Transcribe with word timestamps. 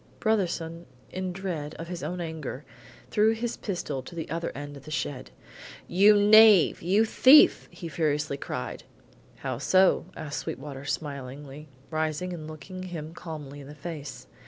Brotherson, 0.19 0.85
in 1.11 1.31
dread 1.31 1.75
of 1.75 1.87
his 1.87 2.01
own 2.01 2.21
anger, 2.21 2.65
threw 3.11 3.33
his 3.33 3.55
pistol 3.55 4.01
to 4.01 4.15
the 4.15 4.27
other 4.31 4.51
end 4.55 4.75
of 4.75 4.85
the 4.85 4.89
shed: 4.89 5.29
"You 5.87 6.17
knave! 6.19 6.81
You 6.81 7.05
thief!" 7.05 7.67
he 7.69 7.87
furiously 7.87 8.35
cried. 8.37 8.81
"How 9.35 9.59
so?" 9.59 10.05
asked 10.17 10.39
Sweetwater 10.39 10.85
smilingly, 10.85 11.67
rising 11.91 12.33
and 12.33 12.47
looking 12.47 12.81
him 12.81 13.13
calmly 13.13 13.59
in 13.61 13.67
the 13.67 13.75
face. 13.75 14.25